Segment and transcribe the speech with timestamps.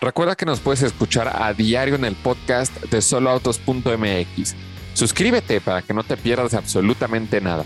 [0.00, 4.54] Recuerda que nos puedes escuchar a diario en el podcast de soloautos.mx.
[4.94, 7.64] Suscríbete para que no te pierdas absolutamente nada.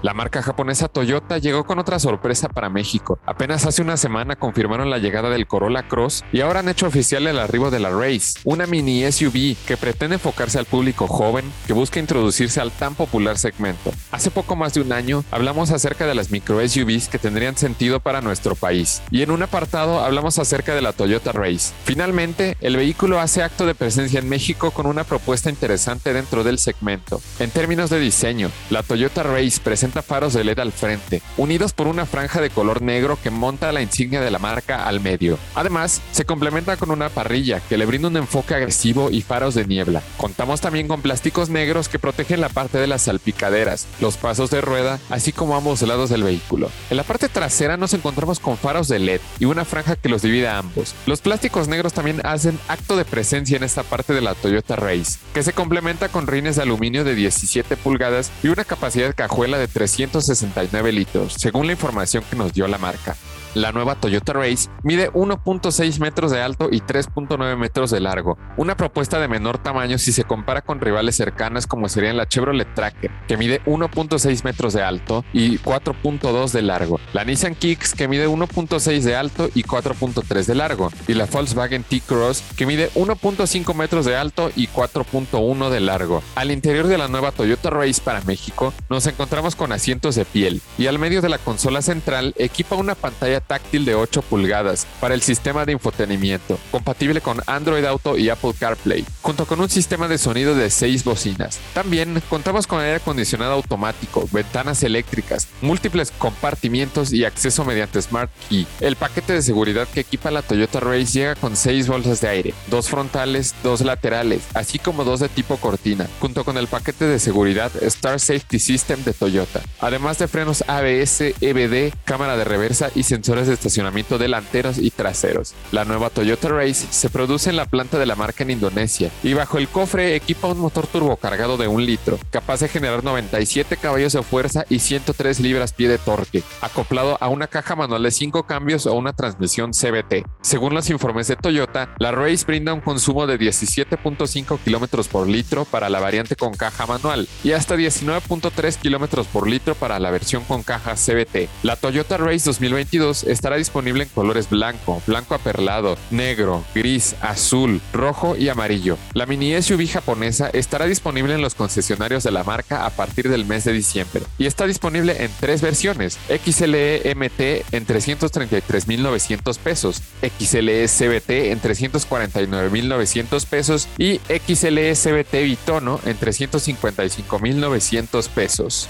[0.00, 3.18] La marca japonesa Toyota llegó con otra sorpresa para México.
[3.26, 7.26] Apenas hace una semana confirmaron la llegada del Corolla Cross y ahora han hecho oficial
[7.26, 11.72] el arribo de la Race, una mini SUV que pretende enfocarse al público joven que
[11.72, 13.90] busca introducirse al tan popular segmento.
[14.12, 17.98] Hace poco más de un año hablamos acerca de las micro SUVs que tendrían sentido
[17.98, 21.72] para nuestro país y en un apartado hablamos acerca de la Toyota Race.
[21.82, 26.60] Finalmente, el vehículo hace acto de presencia en México con una propuesta interesante dentro del
[26.60, 27.20] segmento.
[27.40, 31.86] En términos de diseño, la Toyota Race presenta faros de LED al frente, unidos por
[31.86, 35.38] una franja de color negro que monta la insignia de la marca al medio.
[35.54, 39.64] Además, se complementa con una parrilla que le brinda un enfoque agresivo y faros de
[39.64, 40.02] niebla.
[40.16, 44.60] Contamos también con plásticos negros que protegen la parte de las salpicaderas, los pasos de
[44.60, 46.70] rueda, así como ambos lados del vehículo.
[46.90, 50.22] En la parte trasera nos encontramos con faros de LED y una franja que los
[50.22, 50.94] divide a ambos.
[51.06, 55.18] Los plásticos negros también hacen acto de presencia en esta parte de la Toyota Race,
[55.34, 59.58] que se complementa con rines de aluminio de 17 pulgadas y una capacidad de cajuela
[59.58, 63.14] de 369 litros, según la información que nos dio la marca.
[63.54, 68.76] La nueva Toyota Race mide 1.6 metros de alto y 3.9 metros de largo, una
[68.76, 73.10] propuesta de menor tamaño si se compara con rivales cercanas como serían la Chevrolet Tracker,
[73.26, 78.28] que mide 1.6 metros de alto y 4.2 de largo, la Nissan Kicks, que mide
[78.28, 84.04] 1.6 de alto y 4.3 de largo, y la Volkswagen T-Cross, que mide 1.5 metros
[84.04, 86.22] de alto y 4.1 de largo.
[86.34, 90.60] Al interior de la nueva Toyota Race para México, nos encontramos con asientos de piel,
[90.76, 95.14] y al medio de la consola central equipa una pantalla táctil de 8 pulgadas para
[95.14, 100.08] el sistema de infotenimiento, compatible con Android Auto y Apple CarPlay, junto con un sistema
[100.08, 101.58] de sonido de 6 bocinas.
[101.74, 108.66] También contamos con aire acondicionado automático, ventanas eléctricas, múltiples compartimientos y acceso mediante Smart Key.
[108.80, 112.54] El paquete de seguridad que equipa la Toyota Race llega con 6 bolsas de aire,
[112.68, 117.18] dos frontales, dos laterales, así como dos de tipo cortina, junto con el paquete de
[117.18, 123.02] seguridad Star Safety System de Toyota, además de frenos ABS, EBD, cámara de reversa y
[123.02, 125.54] sensor de estacionamiento delanteros y traseros.
[125.72, 129.34] La nueva Toyota Race se produce en la planta de la marca en Indonesia y
[129.34, 134.12] bajo el cofre equipa un motor turbocargado de un litro, capaz de generar 97 caballos
[134.12, 138.86] de fuerza y 103 libras-pie de torque, acoplado a una caja manual de 5 cambios
[138.86, 140.26] o una transmisión CBT.
[140.42, 145.64] Según los informes de Toyota, la Race brinda un consumo de 17.5 kilómetros por litro
[145.64, 150.44] para la variante con caja manual y hasta 19.3 kilómetros por litro para la versión
[150.44, 151.48] con caja CBT.
[151.62, 158.36] La Toyota Race 2022 estará disponible en colores blanco, blanco aperlado, negro, gris, azul, rojo
[158.36, 158.98] y amarillo.
[159.14, 163.44] La mini SUV japonesa estará disponible en los concesionarios de la marca a partir del
[163.44, 167.40] mes de diciembre y está disponible en tres versiones: XLE MT
[167.72, 178.88] en 333.900 pesos, XLE CBT en 349.900 pesos y XLE CBT Bitono en 355.900 pesos.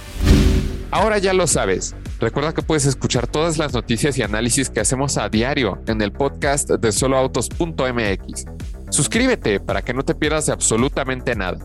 [0.90, 1.94] Ahora ya lo sabes.
[2.18, 6.12] Recuerda que puedes escuchar todas las noticias y análisis que hacemos a diario en el
[6.12, 8.44] podcast de soloautos.mx.
[8.90, 11.58] Suscríbete para que no te pierdas absolutamente nada.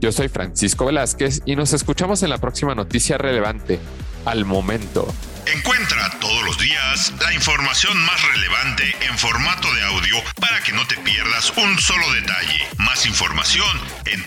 [0.00, 3.78] Yo soy Francisco Velázquez y nos escuchamos en la próxima noticia relevante.
[4.24, 5.06] Al momento.
[5.46, 10.86] Encuentra todos los días la información más relevante en formato de audio para que no
[10.86, 12.66] te pierdas un solo detalle.
[12.78, 14.24] Más información en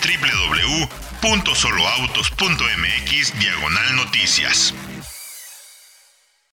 [1.22, 4.73] www.soloautos.mx diagonal noticias.